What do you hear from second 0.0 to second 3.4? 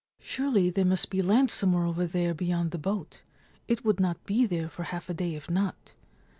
'Surely there must be land somewhere over there beyond the boat: